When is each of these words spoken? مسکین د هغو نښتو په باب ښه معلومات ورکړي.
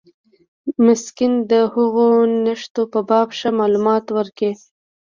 مسکین 0.85 1.33
د 1.51 1.53
هغو 1.73 2.07
نښتو 2.43 2.81
په 2.93 2.99
باب 3.09 3.27
ښه 3.37 3.49
معلومات 3.59 4.05
ورکړي. 4.17 4.51